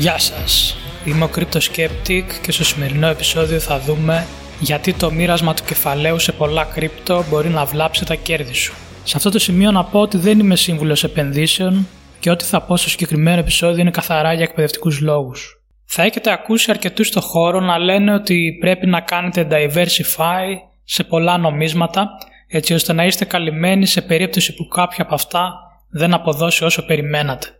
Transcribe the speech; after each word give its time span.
Γεια 0.00 0.18
σας, 0.18 0.76
είμαι 1.04 1.24
ο 1.24 1.30
Crypto 1.36 1.58
Skeptic 1.58 2.24
και 2.42 2.52
στο 2.52 2.64
σημερινό 2.64 3.06
επεισόδιο 3.06 3.58
θα 3.58 3.78
δούμε 3.78 4.26
γιατί 4.60 4.92
το 4.94 5.12
μοίρασμα 5.12 5.54
του 5.54 5.62
κεφαλαίου 5.64 6.18
σε 6.18 6.32
πολλά 6.32 6.64
κρύπτο 6.64 7.24
μπορεί 7.28 7.48
να 7.48 7.64
βλάψει 7.64 8.04
τα 8.04 8.14
κέρδη 8.14 8.54
σου. 8.54 8.74
Σε 9.04 9.16
αυτό 9.16 9.30
το 9.30 9.38
σημείο 9.38 9.70
να 9.70 9.84
πω 9.84 10.00
ότι 10.00 10.16
δεν 10.16 10.38
είμαι 10.38 10.56
σύμβουλος 10.56 11.04
επενδύσεων 11.04 11.86
και 12.20 12.30
ό,τι 12.30 12.44
θα 12.44 12.62
πω 12.62 12.76
στο 12.76 12.88
συγκεκριμένο 12.88 13.38
επεισόδιο 13.38 13.80
είναι 13.80 13.90
καθαρά 13.90 14.32
για 14.32 14.42
εκπαιδευτικούς 14.42 15.00
λόγους. 15.00 15.62
Θα 15.84 16.02
έχετε 16.02 16.32
ακούσει 16.32 16.70
αρκετούς 16.70 17.06
στο 17.06 17.20
χώρο 17.20 17.60
να 17.60 17.78
λένε 17.78 18.14
ότι 18.14 18.56
πρέπει 18.60 18.86
να 18.86 19.00
κάνετε 19.00 19.48
diversify 19.50 20.46
σε 20.84 21.04
πολλά 21.04 21.38
νομίσματα 21.38 22.08
έτσι 22.46 22.74
ώστε 22.74 22.92
να 22.92 23.04
είστε 23.04 23.24
καλυμμένοι 23.24 23.86
σε 23.86 24.00
περίπτωση 24.00 24.54
που 24.54 24.66
κάποια 24.66 25.04
από 25.04 25.14
αυτά 25.14 25.52
δεν 25.90 26.14
αποδώσει 26.14 26.64
όσο 26.64 26.84
περιμένατε. 26.84 27.54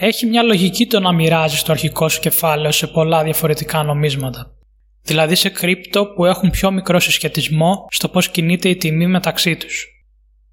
Έχει 0.00 0.26
μια 0.26 0.42
λογική 0.42 0.86
το 0.86 1.00
να 1.00 1.12
μοιράζει 1.12 1.62
το 1.62 1.72
αρχικό 1.72 2.08
σου 2.08 2.20
κεφάλαιο 2.20 2.72
σε 2.72 2.86
πολλά 2.86 3.22
διαφορετικά 3.22 3.82
νομίσματα. 3.82 4.54
Δηλαδή 5.02 5.34
σε 5.34 5.48
κρύπτο 5.48 6.06
που 6.06 6.24
έχουν 6.24 6.50
πιο 6.50 6.70
μικρό 6.70 7.00
συσχετισμό 7.00 7.86
στο 7.90 8.08
πώς 8.08 8.28
κινείται 8.28 8.68
η 8.68 8.76
τιμή 8.76 9.06
μεταξύ 9.06 9.56
τους. 9.56 9.86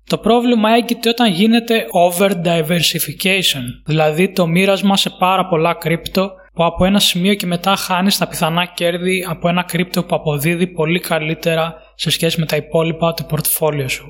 Το 0.03 0.17
πρόβλημα 0.17 0.69
έγκυται 0.69 1.09
όταν 1.09 1.31
γίνεται 1.31 1.85
over 1.91 2.29
diversification, 2.29 3.63
δηλαδή 3.85 4.31
το 4.31 4.47
μοίρασμα 4.47 4.97
σε 4.97 5.09
πάρα 5.09 5.47
πολλά 5.47 5.73
κρύπτο 5.73 6.31
που 6.53 6.63
από 6.63 6.85
ένα 6.85 6.99
σημείο 6.99 7.33
και 7.33 7.45
μετά 7.45 7.75
χάνεις 7.75 8.17
τα 8.17 8.27
πιθανά 8.27 8.65
κέρδη 8.65 9.25
από 9.29 9.49
ένα 9.49 9.63
κρύπτο 9.63 10.03
που 10.03 10.15
αποδίδει 10.15 10.67
πολύ 10.67 10.99
καλύτερα 10.99 11.75
σε 11.95 12.09
σχέση 12.09 12.39
με 12.39 12.45
τα 12.45 12.55
υπόλοιπα 12.55 13.13
του 13.13 13.25
πορτφόλιο 13.25 13.87
σου. 13.87 14.05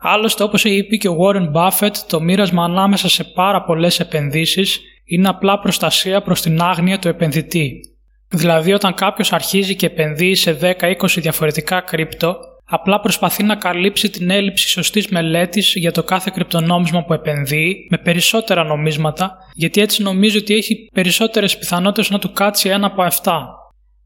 Άλλωστε, 0.00 0.42
όπως 0.42 0.64
είπε 0.64 0.96
και 0.96 1.08
ο 1.08 1.16
Warren 1.20 1.52
Buffett, 1.52 1.96
το 2.08 2.20
μοίρασμα 2.20 2.64
ανάμεσα 2.64 3.08
σε 3.08 3.24
πάρα 3.24 3.62
πολλές 3.62 4.00
επενδύσεις 4.00 4.80
είναι 5.04 5.28
απλά 5.28 5.58
προστασία 5.58 6.22
προς 6.22 6.40
την 6.40 6.62
άγνοια 6.62 6.98
του 6.98 7.08
επενδυτή. 7.08 7.80
Δηλαδή, 8.28 8.72
όταν 8.72 8.94
κάποιος 8.94 9.32
αρχίζει 9.32 9.74
και 9.74 9.86
επενδύει 9.86 10.34
σε 10.34 10.52
10-20 10.52 11.20
διαφορετικά 11.20 11.80
κρύπτο, 11.80 12.36
απλά 12.64 13.00
προσπαθεί 13.00 13.42
να 13.42 13.54
καλύψει 13.56 14.10
την 14.10 14.30
έλλειψη 14.30 14.68
σωστής 14.68 15.08
μελέτης 15.08 15.72
για 15.74 15.92
το 15.92 16.02
κάθε 16.02 16.30
κρυπτονόμισμα 16.34 17.04
που 17.04 17.12
επενδύει 17.12 17.86
με 17.90 17.98
περισσότερα 17.98 18.64
νομίσματα, 18.64 19.36
γιατί 19.54 19.80
έτσι 19.80 20.02
νομίζει 20.02 20.36
ότι 20.36 20.54
έχει 20.54 20.88
περισσότερες 20.92 21.58
πιθανότητες 21.58 22.10
να 22.10 22.18
του 22.18 22.32
κάτσει 22.32 22.68
ένα 22.68 22.86
από 22.86 23.02
αυτά. 23.02 23.48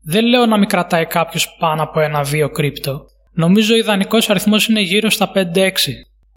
Δεν 0.04 0.24
λέω 0.24 0.46
να 0.46 0.58
μην 0.58 0.68
κρατάει 0.68 1.06
κάποιος 1.06 1.56
πάνω 1.58 1.82
από 1.82 2.00
ένα-δύο 2.00 2.50
κρύπτο. 2.50 3.06
Νομίζω 3.32 3.74
ο 3.74 3.76
ιδανικός 3.76 4.30
αριθμός 4.30 4.66
είναι 4.66 4.80
γύρω 4.80 5.10
στα 5.10 5.32
5-6. 5.34 5.70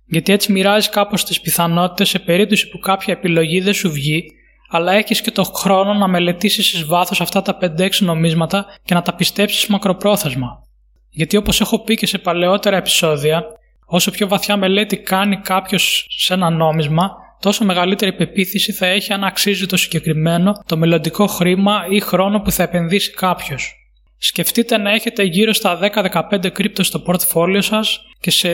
Γιατί 0.05 0.33
έτσι 0.33 0.51
μοιράζει 0.51 0.89
κάπως 0.89 1.25
τις 1.25 1.41
πιθανότητες 1.41 2.09
σε 2.09 2.19
περίπτωση 2.19 2.69
που 2.69 2.79
κάποια 2.79 3.13
επιλογή 3.13 3.59
δεν 3.59 3.73
σου 3.73 3.91
βγει, 3.91 4.31
αλλά 4.69 4.93
έχεις 4.93 5.21
και 5.21 5.31
το 5.31 5.43
χρόνο 5.43 5.93
να 5.93 6.07
μελετήσεις 6.07 6.73
εις 6.73 6.85
βάθος 6.85 7.21
αυτά 7.21 7.41
τα 7.41 7.57
5-6 7.61 7.89
νομίσματα 7.99 8.65
και 8.83 8.93
να 8.93 9.01
τα 9.01 9.15
πιστέψεις 9.15 9.67
μακροπρόθεσμα. 9.67 10.63
Γιατί 11.09 11.37
όπως 11.37 11.61
έχω 11.61 11.83
πει 11.83 11.95
και 11.95 12.05
σε 12.05 12.17
παλαιότερα 12.17 12.77
επεισόδια, 12.77 13.43
όσο 13.85 14.11
πιο 14.11 14.27
βαθιά 14.27 14.57
μελέτη 14.57 14.97
κάνει 14.97 15.37
κάποιος 15.37 16.07
σε 16.09 16.33
ένα 16.33 16.49
νόμισμα, 16.49 17.11
τόσο 17.39 17.65
μεγαλύτερη 17.65 18.13
πεποίθηση 18.13 18.71
θα 18.71 18.85
έχει 18.85 19.13
αν 19.13 19.23
αξίζει 19.23 19.65
το 19.65 19.77
συγκεκριμένο 19.77 20.63
το 20.65 20.77
μελλοντικό 20.77 21.27
χρήμα 21.27 21.85
ή 21.89 21.99
χρόνο 21.99 22.39
που 22.39 22.51
θα 22.51 22.63
επενδύσει 22.63 23.11
κάποιος. 23.11 23.84
Σκεφτείτε 24.17 24.77
να 24.77 24.91
έχετε 24.91 25.23
γύρω 25.23 25.53
στα 25.53 25.79
10-15 26.31 26.51
κρύπτο 26.51 26.83
στο 26.83 26.99
πορτφόλιο 26.99 27.61
σας 27.61 27.99
και 28.19 28.31
σε 28.31 28.49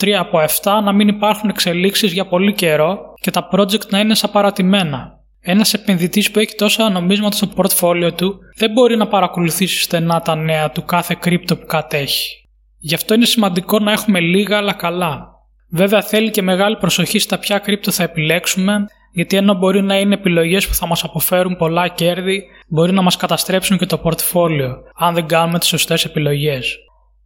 2-3 0.00 0.10
από 0.10 0.38
7 0.62 0.80
να 0.84 0.92
μην 0.92 1.08
υπάρχουν 1.08 1.48
εξελίξεις 1.48 2.12
για 2.12 2.26
πολύ 2.26 2.52
καιρό 2.52 3.14
και 3.20 3.30
τα 3.30 3.48
project 3.52 3.88
να 3.88 3.98
είναι 3.98 4.14
σαν 4.14 4.30
παρατημένα. 4.30 5.20
Ένας 5.40 5.74
επενδυτής 5.74 6.30
που 6.30 6.38
έχει 6.38 6.54
τόσα 6.54 6.90
νομίσματα 6.90 7.36
στο 7.36 7.46
πορτφόλιο 7.46 8.12
του 8.12 8.38
δεν 8.56 8.70
μπορεί 8.70 8.96
να 8.96 9.08
παρακολουθήσει 9.08 9.82
στενά 9.82 10.20
τα 10.20 10.34
νέα 10.34 10.70
του 10.70 10.84
κάθε 10.84 11.16
κρύπτο 11.20 11.56
που 11.56 11.66
κατέχει. 11.66 12.48
Γι' 12.78 12.94
αυτό 12.94 13.14
είναι 13.14 13.24
σημαντικό 13.24 13.78
να 13.78 13.92
έχουμε 13.92 14.20
λίγα 14.20 14.56
αλλά 14.56 14.72
καλά. 14.72 15.26
Βέβαια 15.70 16.02
θέλει 16.02 16.30
και 16.30 16.42
μεγάλη 16.42 16.76
προσοχή 16.76 17.18
στα 17.18 17.38
ποια 17.38 17.58
κρύπτο 17.58 17.90
θα 17.90 18.02
επιλέξουμε 18.02 18.86
γιατί 19.12 19.36
ενώ 19.36 19.54
μπορεί 19.54 19.82
να 19.82 19.98
είναι 19.98 20.14
επιλογές 20.14 20.68
που 20.68 20.74
θα 20.74 20.86
μας 20.86 21.04
αποφέρουν 21.04 21.56
πολλά 21.56 21.88
κέρδη, 21.88 22.44
μπορεί 22.68 22.92
να 22.92 23.02
μας 23.02 23.16
καταστρέψουν 23.16 23.78
και 23.78 23.86
το 23.86 23.98
πορτφόλιο, 23.98 24.76
αν 24.96 25.14
δεν 25.14 25.26
κάνουμε 25.26 25.58
τις 25.58 25.68
σωστές 25.68 26.04
επιλογές. 26.04 26.78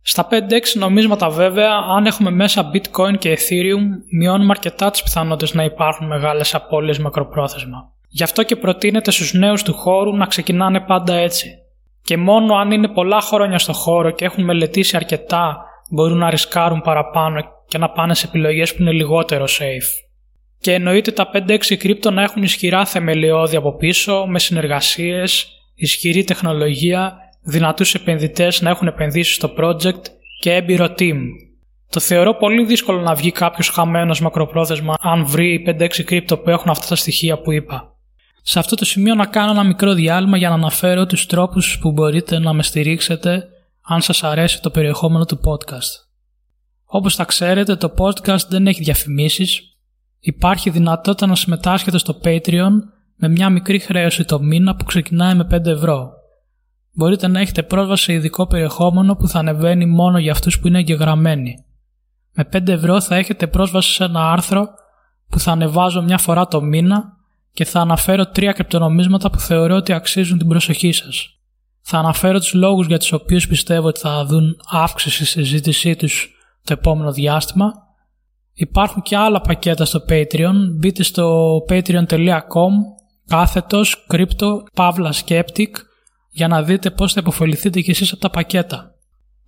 Στα 0.03 0.29
5-6 0.31 0.35
νομίσματα 0.75 1.29
βέβαια, 1.29 1.71
αν 1.97 2.07
έχουμε 2.07 2.31
μέσα 2.31 2.71
bitcoin 2.73 3.19
και 3.19 3.39
ethereum, 3.39 3.83
μειώνουμε 4.19 4.51
αρκετά 4.51 4.91
τις 4.91 5.03
πιθανότητες 5.03 5.55
να 5.55 5.65
υπάρχουν 5.65 6.07
μεγάλες 6.07 6.55
απώλειες 6.55 6.99
μακροπρόθεσμα. 6.99 7.91
Γι' 8.09 8.23
αυτό 8.23 8.43
και 8.43 8.57
προτείνεται 8.57 9.11
στους 9.11 9.33
νέους 9.33 9.63
του 9.63 9.75
χώρου 9.75 10.17
να 10.17 10.27
ξεκινάνε 10.27 10.81
πάντα 10.81 11.15
έτσι. 11.15 11.51
Και 12.03 12.17
μόνο 12.17 12.55
αν 12.55 12.71
είναι 12.71 12.89
πολλά 12.89 13.21
χρόνια 13.21 13.59
στο 13.59 13.73
χώρο 13.73 14.11
και 14.11 14.25
έχουν 14.25 14.45
μελετήσει 14.45 14.97
αρκετά, 14.97 15.57
μπορούν 15.91 16.19
να 16.19 16.31
ρισκάρουν 16.31 16.81
παραπάνω 16.81 17.41
και 17.69 17.79
να 17.79 17.91
πάνε 17.91 18.15
σε 18.15 18.27
επιλογές 18.27 18.75
που 18.75 18.83
είναι 18.83 18.93
λιγότερο 18.93 19.45
safe 19.45 20.06
και 20.67 20.73
εννοείται 20.73 21.11
τα 21.11 21.31
5-6 21.33 21.77
κρύπτο 21.79 22.11
να 22.11 22.23
έχουν 22.23 22.43
ισχυρά 22.43 22.85
θεμελιώδη 22.85 23.57
από 23.57 23.77
πίσω, 23.77 24.27
με 24.27 24.39
συνεργασίες, 24.39 25.47
ισχυρή 25.75 26.25
τεχνολογία, 26.25 27.17
δυνατούς 27.43 27.95
επενδυτές 27.95 28.61
να 28.61 28.71
έχουν 28.71 28.87
επενδύσεις 28.87 29.35
στο 29.35 29.55
project 29.59 30.01
και 30.41 30.53
έμπειρο 30.53 30.95
team. 30.99 31.19
Το 31.91 32.01
θεωρώ 32.01 32.35
πολύ 32.35 32.65
δύσκολο 32.65 33.01
να 33.01 33.15
βγει 33.15 33.33
κάποιος 33.33 33.69
χαμένος 33.69 34.21
μακροπρόθεσμα 34.21 34.95
αν 35.01 35.27
βρει 35.27 35.65
5-6 35.67 36.03
κρύπτο 36.05 36.39
που 36.39 36.51
έχουν 36.51 36.71
αυτά 36.71 36.87
τα 36.87 36.97
στοιχεία 36.97 37.39
που 37.39 37.53
είπα. 37.53 37.97
Σε 38.43 38.59
αυτό 38.59 38.77
το 38.77 38.85
σημείο 38.85 39.15
να 39.15 39.27
κάνω 39.27 39.51
ένα 39.51 39.65
μικρό 39.65 39.93
διάλειμμα 39.93 40.37
για 40.37 40.49
να 40.49 40.55
αναφέρω 40.55 41.07
τους 41.07 41.27
τρόπους 41.27 41.79
που 41.79 41.93
μπορείτε 41.93 42.39
να 42.39 42.53
με 42.53 42.63
στηρίξετε 42.63 43.45
αν 43.83 44.01
σας 44.01 44.23
αρέσει 44.23 44.63
το 44.63 44.71
περιεχόμενο 44.71 45.25
του 45.25 45.41
podcast. 45.45 46.05
Όπως 46.85 47.15
θα 47.15 47.25
ξέρετε 47.25 47.77
το 47.77 47.95
podcast 47.99 48.47
δεν 48.49 48.67
έχει 48.67 48.83
διαφημίσεις 48.83 49.76
Υπάρχει 50.27 50.71
δυνατότητα 50.71 51.27
να 51.27 51.35
συμμετάσχετε 51.35 51.99
στο 51.99 52.19
Patreon 52.25 52.71
με 53.17 53.29
μια 53.29 53.51
μικρή 53.51 53.79
χρέωση 53.79 54.25
το 54.25 54.41
μήνα 54.41 54.77
που 54.77 54.85
ξεκινάει 54.85 55.35
με 55.35 55.47
5 55.51 55.67
ευρώ. 55.67 56.11
Μπορείτε 56.93 57.29
να 57.29 57.41
έχετε 57.41 57.63
πρόσβαση 57.63 58.03
σε 58.03 58.13
ειδικό 58.13 58.47
περιεχόμενο 58.47 59.17
που 59.17 59.29
θα 59.29 59.39
ανεβαίνει 59.39 59.87
μόνο 59.87 60.19
για 60.19 60.33
αυτούς 60.33 60.59
που 60.59 60.67
είναι 60.67 60.79
εγγεγραμμένοι. 60.79 61.65
Με 62.33 62.49
5 62.53 62.69
ευρώ 62.69 63.01
θα 63.01 63.17
έχετε 63.17 63.47
πρόσβαση 63.47 63.93
σε 63.93 64.05
ένα 64.05 64.31
άρθρο 64.31 64.69
που 65.29 65.39
θα 65.39 65.53
ανεβάζω 65.53 66.03
μια 66.03 66.19
φορά 66.19 66.47
το 66.47 66.61
μήνα 66.61 67.05
και 67.53 67.65
θα 67.65 67.81
αναφέρω 67.81 68.27
τρία 68.27 68.53
κρυπτονομίσματα 68.53 69.31
που 69.31 69.39
θεωρώ 69.39 69.77
ότι 69.77 69.93
αξίζουν 69.93 70.39
την 70.39 70.49
προσοχή 70.49 70.93
σας. 70.93 71.39
Θα 71.81 71.99
αναφέρω 71.99 72.39
τους 72.39 72.55
λόγους 72.55 72.87
για 72.87 72.99
τους 72.99 73.13
οποίους 73.13 73.47
πιστεύω 73.47 73.87
ότι 73.87 74.01
θα 74.01 74.25
δουν 74.25 74.57
αύξηση 74.71 75.25
στη 75.25 75.45
συζήτησή 75.45 75.97
τους 75.97 76.31
το 76.65 76.73
επόμενο 76.73 77.13
διάστημα 77.13 77.86
Υπάρχουν 78.59 79.03
και 79.03 79.17
άλλα 79.17 79.41
πακέτα 79.41 79.85
στο 79.85 80.05
Patreon. 80.09 80.55
Μπείτε 80.79 81.03
στο 81.03 81.57
patreon.com 81.69 82.73
κάθετος 83.27 84.07
crypto 84.13 84.49
pavla 84.75 85.11
skeptic 85.25 85.71
για 86.31 86.49
να 86.49 86.63
δείτε 86.63 86.91
πώς 86.91 87.13
θα 87.13 87.21
υποφεληθείτε 87.21 87.81
κι 87.81 87.91
εσείς 87.91 88.13
από 88.13 88.21
τα 88.21 88.31
πακέτα. 88.31 88.95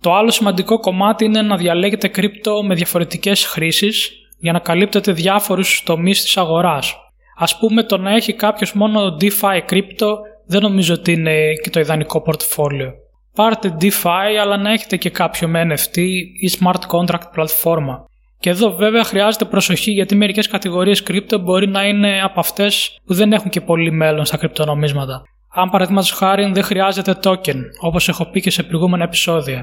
Το 0.01 0.13
άλλο 0.13 0.31
σημαντικό 0.31 0.79
κομμάτι 0.79 1.25
είναι 1.25 1.41
να 1.41 1.57
διαλέγετε 1.57 2.07
κρύπτο 2.07 2.63
με 2.63 2.75
διαφορετικές 2.75 3.45
χρήσεις 3.45 4.11
για 4.39 4.51
να 4.51 4.59
καλύπτετε 4.59 5.11
διάφορους 5.11 5.83
τομείς 5.85 6.23
της 6.23 6.37
αγοράς. 6.37 6.95
Ας 7.37 7.57
πούμε 7.57 7.83
το 7.83 7.97
να 7.97 8.15
έχει 8.15 8.33
κάποιος 8.33 8.73
μόνο 8.73 9.17
DeFi 9.21 9.61
κρύπτο 9.65 10.19
δεν 10.45 10.61
νομίζω 10.61 10.93
ότι 10.93 11.11
είναι 11.11 11.53
και 11.63 11.69
το 11.69 11.79
ιδανικό 11.79 12.21
πορτφόλιο. 12.21 12.93
Πάρτε 13.35 13.77
DeFi 13.81 14.35
αλλά 14.41 14.57
να 14.57 14.71
έχετε 14.71 14.97
και 14.97 15.09
κάποιο 15.09 15.47
με 15.47 15.67
NFT 15.69 15.97
ή 16.41 16.51
smart 16.59 16.97
contract 16.97 17.31
πλατφόρμα. 17.31 18.08
Και 18.39 18.49
εδώ 18.49 18.75
βέβαια 18.75 19.03
χρειάζεται 19.03 19.45
προσοχή 19.45 19.91
γιατί 19.91 20.15
μερικές 20.15 20.47
κατηγορίες 20.47 21.03
κρύπτο 21.03 21.39
μπορεί 21.39 21.67
να 21.67 21.83
είναι 21.83 22.21
από 22.21 22.39
αυτές 22.39 22.99
που 23.05 23.13
δεν 23.13 23.33
έχουν 23.33 23.49
και 23.49 23.61
πολύ 23.61 23.91
μέλλον 23.91 24.25
στα 24.25 24.37
κρυπτονομίσματα. 24.37 25.21
Αν 25.53 25.69
παραδείγματος 25.69 26.11
χάρη 26.11 26.51
δεν 26.53 26.63
χρειάζεται 26.63 27.15
token, 27.23 27.57
όπως 27.81 28.09
έχω 28.09 28.25
πει 28.25 28.41
και 28.41 28.51
σε 28.51 28.63
προηγούμενα 28.63 29.03
επεισόδια. 29.03 29.59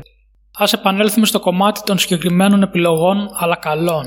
Α 0.58 0.64
επανέλθουμε 0.74 1.26
στο 1.26 1.40
κομμάτι 1.40 1.80
των 1.84 1.98
συγκεκριμένων 1.98 2.62
επιλογών 2.62 3.28
αλλά 3.32 3.56
καλών. 3.56 4.04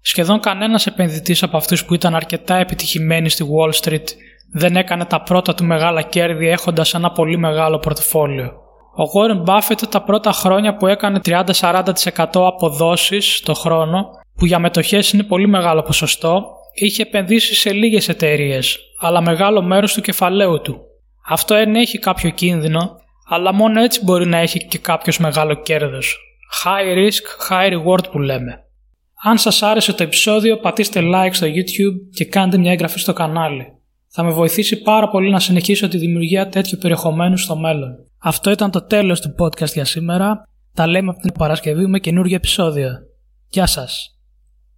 Σχεδόν 0.00 0.40
κανένας 0.40 0.86
επενδυτής 0.86 1.42
από 1.42 1.56
αυτούς 1.56 1.84
που 1.84 1.94
ήταν 1.94 2.14
αρκετά 2.14 2.56
επιτυχημένοι 2.56 3.28
στη 3.28 3.44
Wall 3.44 3.80
Street 3.80 4.04
δεν 4.52 4.76
έκανε 4.76 5.04
τα 5.04 5.22
πρώτα 5.22 5.54
του 5.54 5.64
μεγάλα 5.64 6.02
κέρδη 6.02 6.48
έχοντας 6.48 6.94
ένα 6.94 7.10
πολύ 7.12 7.38
μεγάλο 7.38 7.78
πορτοφόλιο. 7.78 8.52
Ο 8.94 9.02
Warren 9.14 9.44
Buffett 9.44 9.88
τα 9.90 10.02
πρώτα 10.02 10.32
χρόνια 10.32 10.76
που 10.76 10.86
έκανε 10.86 11.20
30-40% 11.24 11.92
αποδόσεις 12.32 13.40
το 13.40 13.54
χρόνο, 13.54 14.06
που 14.34 14.46
για 14.46 14.58
μετοχές 14.58 15.12
είναι 15.12 15.22
πολύ 15.22 15.48
μεγάλο 15.48 15.82
ποσοστό, 15.82 16.44
είχε 16.74 17.02
επενδύσει 17.02 17.54
σε 17.54 17.72
λίγες 17.72 18.08
εταιρείες, 18.08 18.78
αλλά 19.00 19.20
μεγάλο 19.20 19.62
μέρος 19.62 19.94
του 19.94 20.00
κεφαλαίου 20.00 20.60
του. 20.60 20.80
Αυτό 21.28 21.54
ενέχει 21.54 21.98
κάποιο 21.98 22.30
κίνδυνο, 22.30 22.96
αλλά 23.28 23.52
μόνο 23.52 23.82
έτσι 23.82 24.04
μπορεί 24.04 24.26
να 24.26 24.36
έχει 24.36 24.66
και 24.66 24.78
κάποιος 24.78 25.18
μεγάλο 25.18 25.54
κέρδος. 25.54 26.18
High 26.64 26.96
risk, 26.96 27.50
high 27.50 27.72
reward 27.72 28.10
που 28.10 28.18
λέμε. 28.18 28.64
Αν 29.24 29.38
σας 29.38 29.62
άρεσε 29.62 29.92
το 29.92 30.02
επεισόδιο 30.02 30.56
πατήστε 30.56 31.00
like 31.14 31.32
στο 31.32 31.46
YouTube 31.46 32.14
και 32.14 32.24
κάντε 32.24 32.58
μια 32.58 32.72
εγγραφή 32.72 32.98
στο 32.98 33.12
κανάλι. 33.12 33.66
Θα 34.08 34.22
με 34.22 34.30
βοηθήσει 34.30 34.82
πάρα 34.82 35.08
πολύ 35.08 35.30
να 35.30 35.40
συνεχίσω 35.40 35.88
τη 35.88 35.98
δημιουργία 35.98 36.48
τέτοιου 36.48 36.78
περιεχομένου 36.78 37.36
στο 37.36 37.56
μέλλον. 37.56 38.11
Αυτό 38.22 38.50
ήταν 38.50 38.70
το 38.70 38.82
τέλος 38.82 39.20
του 39.20 39.34
podcast 39.38 39.72
για 39.72 39.84
σήμερα. 39.84 40.48
Τα 40.74 40.86
λέμε 40.86 41.10
από 41.10 41.20
την 41.20 41.32
Παρασκευή 41.32 41.86
με 41.86 41.98
καινούργιο 41.98 42.36
επεισόδιο. 42.36 42.90
Γεια 43.48 43.66
σας! 43.66 44.11